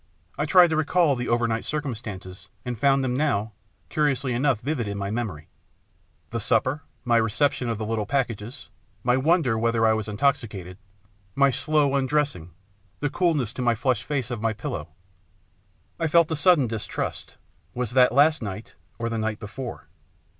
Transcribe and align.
I 0.35 0.47
tried 0.47 0.71
to 0.71 0.75
recall 0.75 1.15
the 1.15 1.27
overnight 1.29 1.63
circumstances, 1.63 2.49
and 2.65 2.75
I 2.75 2.79
found 2.79 3.03
them 3.03 3.15
now, 3.15 3.51
curiously 3.89 4.33
enough, 4.33 4.59
vivid 4.61 4.87
in 4.87 4.97
my 4.97 5.11
memory: 5.11 5.47
the 6.31 6.39
supper, 6.39 6.81
my 7.05 7.17
reception 7.17 7.69
of 7.69 7.77
the 7.77 7.85
little 7.85 8.07
packages, 8.07 8.69
my 9.03 9.15
wonder 9.15 9.59
whether 9.59 9.85
I 9.85 9.93
was 9.93 10.07
intoxicated, 10.07 10.79
my 11.35 11.51
slow 11.51 11.93
undressing, 11.93 12.49
the 12.99 13.11
coolness 13.11 13.53
to 13.53 13.61
my 13.61 13.75
flushed 13.75 14.03
face 14.03 14.31
of 14.31 14.41
my 14.41 14.53
pillow. 14.53 14.87
I 15.99 16.07
felt 16.07 16.31
a 16.31 16.35
sudden 16.35 16.65
distrust. 16.65 17.35
Was 17.75 17.91
that 17.91 18.11
last 18.11 18.41
night, 18.41 18.73
or 18.97 19.07
the 19.07 19.19
night 19.19 19.39
before? 19.39 19.87